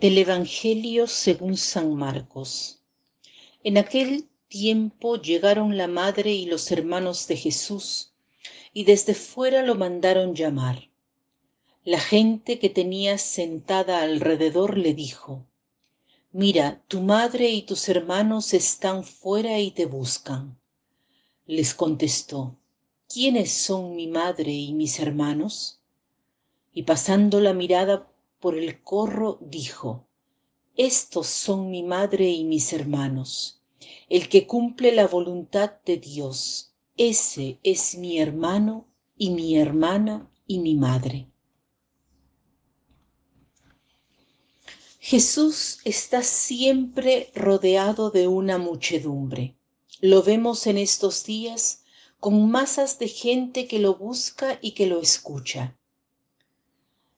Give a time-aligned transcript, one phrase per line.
[0.00, 2.78] Del Evangelio según San Marcos.
[3.64, 8.12] En aquel tiempo llegaron la madre y los hermanos de Jesús,
[8.72, 10.88] y desde fuera lo mandaron llamar.
[11.82, 15.44] La gente que tenía sentada alrededor le dijo,
[16.30, 20.60] Mira, tu madre y tus hermanos están fuera y te buscan.
[21.44, 22.54] Les contestó,
[23.12, 25.80] ¿quiénes son mi madre y mis hermanos?
[26.72, 28.06] Y pasando la mirada
[28.40, 30.06] por el corro dijo,
[30.76, 33.62] Estos son mi madre y mis hermanos.
[34.08, 40.58] El que cumple la voluntad de Dios, ese es mi hermano y mi hermana y
[40.58, 41.28] mi madre.
[44.98, 49.56] Jesús está siempre rodeado de una muchedumbre.
[50.00, 51.84] Lo vemos en estos días
[52.20, 55.77] con masas de gente que lo busca y que lo escucha.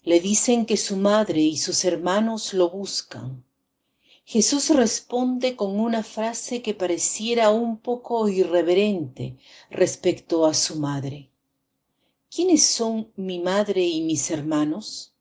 [0.03, 3.45] Le dicen que su madre y sus hermanos lo buscan.
[4.25, 9.37] Jesús responde con una frase que pareciera un poco irreverente
[9.71, 11.31] respecto a su madre.
[12.31, 15.13] ¿Quiénes son mi madre y mis hermanos?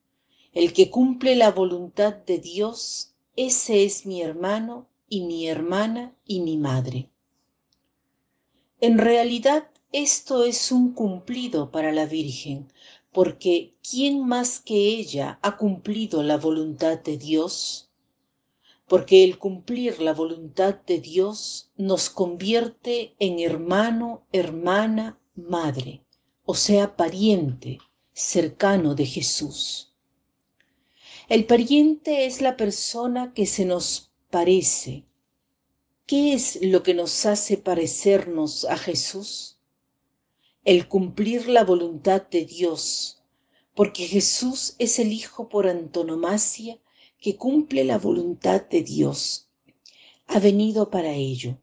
[0.53, 6.39] El que cumple la voluntad de Dios, ese es mi hermano y mi hermana y
[6.41, 7.09] mi madre.
[8.79, 12.71] En realidad esto es un cumplido para la Virgen,
[13.11, 17.89] porque ¿quién más que ella ha cumplido la voluntad de Dios?
[18.87, 26.03] Porque el cumplir la voluntad de Dios nos convierte en hermano, hermana, madre,
[26.45, 27.79] o sea, pariente,
[28.13, 29.93] cercano de Jesús.
[31.29, 35.05] El pariente es la persona que se nos parece.
[36.05, 39.58] ¿Qué es lo que nos hace parecernos a Jesús?
[40.65, 43.21] El cumplir la voluntad de Dios,
[43.75, 46.79] porque Jesús es el Hijo por antonomasia
[47.19, 49.49] que cumple la voluntad de Dios.
[50.27, 51.57] Ha venido para ello.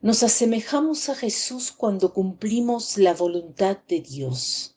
[0.00, 4.76] Nos asemejamos a Jesús cuando cumplimos la voluntad de Dios.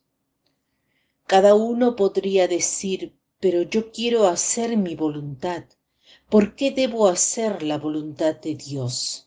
[1.25, 5.65] Cada uno podría decir, pero yo quiero hacer mi voluntad.
[6.29, 9.26] ¿Por qué debo hacer la voluntad de Dios?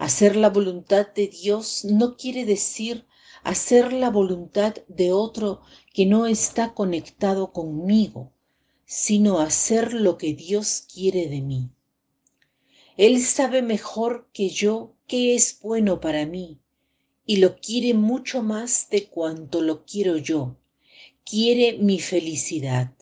[0.00, 3.04] Hacer la voluntad de Dios no quiere decir
[3.42, 5.60] hacer la voluntad de otro
[5.92, 8.32] que no está conectado conmigo,
[8.86, 11.68] sino hacer lo que Dios quiere de mí.
[12.96, 16.62] Él sabe mejor que yo qué es bueno para mí
[17.26, 20.56] y lo quiere mucho más de cuanto lo quiero yo.
[21.24, 22.94] Quiere mi felicidad.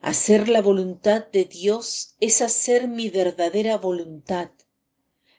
[0.00, 4.50] Hacer la voluntad de Dios es hacer mi verdadera voluntad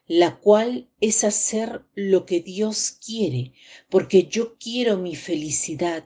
[0.08, 3.54] la cual es hacer lo que Dios quiere,
[3.90, 6.06] porque yo quiero mi felicidad,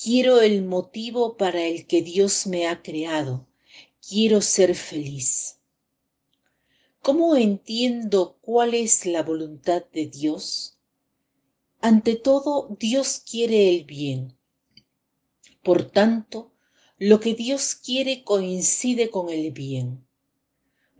[0.00, 3.46] quiero el motivo para el que Dios me ha creado,
[4.06, 5.58] quiero ser feliz.
[7.00, 10.78] ¿Cómo entiendo cuál es la voluntad de Dios?
[11.80, 14.36] Ante todo, Dios quiere el bien.
[15.62, 16.52] Por tanto,
[16.98, 20.06] lo que Dios quiere coincide con el bien.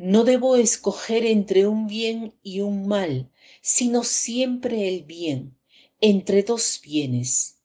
[0.04, 3.30] No debo escoger entre un bien y un mal,
[3.60, 5.56] sino siempre el bien,
[6.00, 7.60] entre dos bienes.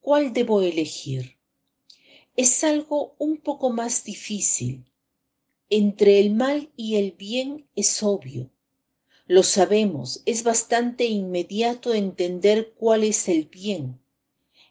[0.00, 1.36] ¿Cuál debo elegir?
[2.36, 4.84] Es algo un poco más difícil.
[5.68, 8.52] Entre el mal y el bien es obvio.
[9.26, 14.00] Lo sabemos, es bastante inmediato entender cuál es el bien.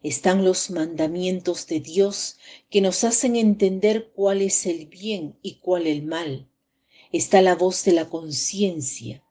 [0.04, 2.38] Están los mandamientos de Dios
[2.70, 6.49] que nos hacen entender cuál es el bien y cuál el mal
[7.12, 9.24] está la voz de la conciencia,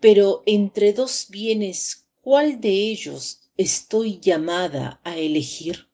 [0.00, 5.88] pero entre dos bienes, ¿cuál de ellos estoy llamada a elegir?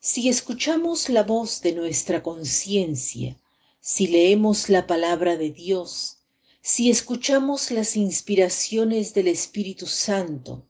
[0.00, 3.38] Si escuchamos la voz de nuestra conciencia,
[3.80, 6.18] si leemos la palabra de Dios,
[6.60, 10.66] si escuchamos las inspiraciones del Espíritu Santo,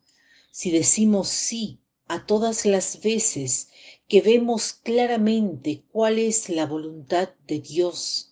[0.51, 3.69] si decimos sí a todas las veces
[4.09, 8.32] que vemos claramente cuál es la voluntad de Dios,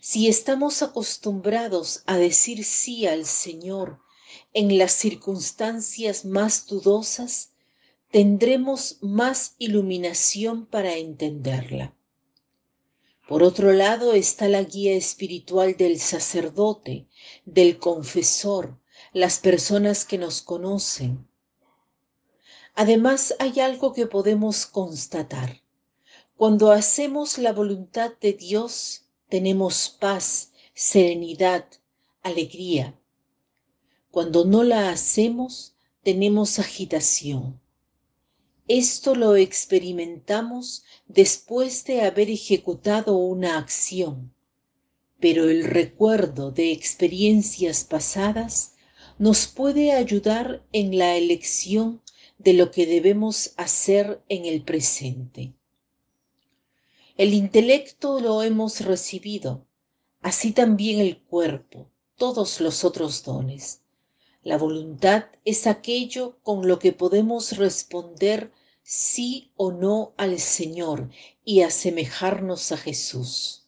[0.00, 4.00] si estamos acostumbrados a decir sí al Señor
[4.52, 7.50] en las circunstancias más dudosas,
[8.10, 11.94] tendremos más iluminación para entenderla.
[13.28, 17.06] Por otro lado está la guía espiritual del sacerdote,
[17.44, 18.80] del confesor,
[19.12, 21.28] las personas que nos conocen.
[22.74, 25.62] Además hay algo que podemos constatar.
[26.36, 31.64] Cuando hacemos la voluntad de Dios, tenemos paz, serenidad,
[32.22, 32.98] alegría.
[34.10, 37.60] Cuando no la hacemos, tenemos agitación.
[38.66, 44.34] Esto lo experimentamos después de haber ejecutado una acción,
[45.18, 48.74] pero el recuerdo de experiencias pasadas
[49.18, 52.02] nos puede ayudar en la elección
[52.38, 55.52] de lo que debemos hacer en el presente.
[57.20, 59.66] El intelecto lo hemos recibido,
[60.22, 63.82] así también el cuerpo, todos los otros dones.
[64.42, 68.50] La voluntad es aquello con lo que podemos responder
[68.82, 71.10] sí o no al Señor
[71.44, 73.66] y asemejarnos a Jesús.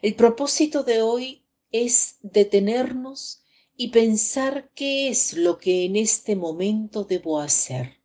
[0.00, 1.42] El propósito de hoy
[1.72, 3.42] es detenernos
[3.76, 7.96] y pensar qué es lo que en este momento debo hacer.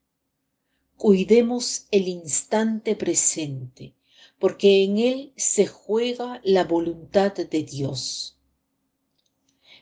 [0.95, 3.93] Cuidemos el instante presente,
[4.39, 8.37] porque en él se juega la voluntad de Dios.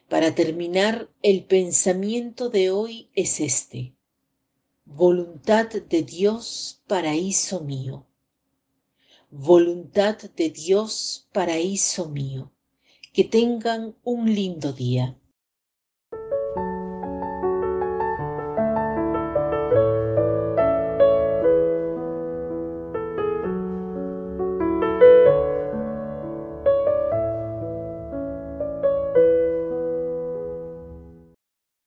[0.07, 3.96] Para terminar, el pensamiento de hoy es este.
[4.86, 8.06] Voluntad de Dios, paraíso mío.
[9.31, 12.52] Voluntad de Dios, paraíso mío.
[13.12, 15.18] Que tengan un lindo día.